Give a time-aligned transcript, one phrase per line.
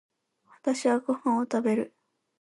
[0.63, 1.93] 私はご飯を食べる。